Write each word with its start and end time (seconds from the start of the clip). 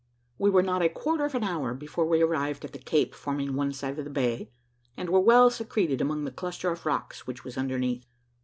We 0.39 0.49
were 0.49 0.63
not 0.63 0.81
a 0.81 0.89
quarter 0.89 1.25
of 1.25 1.35
an 1.35 1.43
hour 1.43 1.75
before 1.75 2.07
we 2.07 2.23
arrived 2.23 2.65
at 2.65 2.73
the 2.73 2.79
cape 2.79 3.13
forming 3.13 3.53
one 3.53 3.71
side 3.71 3.99
of 3.99 4.03
the 4.03 4.09
bay, 4.09 4.49
and 4.97 5.11
were 5.11 5.19
well 5.19 5.51
secreted 5.51 6.01
among 6.01 6.23
the 6.25 6.31
cluster 6.31 6.71
of 6.71 6.87
rocks 6.87 7.27
which 7.27 7.43
was 7.43 7.55
underneath. 7.55 8.07